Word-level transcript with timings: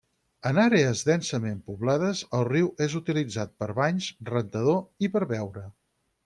En 0.51 0.59
àrees 0.61 1.01
densament 1.09 1.59
poblades 1.67 2.21
el 2.37 2.45
riu 2.49 2.71
és 2.87 2.95
utilitzat 3.01 3.53
per 3.65 3.69
banys, 3.81 4.09
rentador 4.35 4.81
i 5.09 5.13
per 5.17 5.25
beure. 5.35 5.67